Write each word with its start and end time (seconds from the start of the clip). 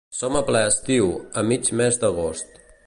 Som 0.19 0.37
a 0.39 0.41
ple 0.47 0.61
estiu, 0.69 1.11
a 1.43 1.47
mig 1.51 1.71
mes 1.83 2.03
d'agost. 2.05 2.63